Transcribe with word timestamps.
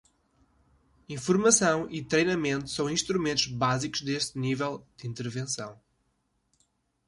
Informação 1.07 1.87
e 1.91 2.03
treinamento 2.03 2.67
são 2.67 2.89
instrumentos 2.89 3.45
básicos 3.45 4.01
desse 4.01 4.35
nível 4.35 4.83
de 4.97 5.05
intervenção. 5.07 5.79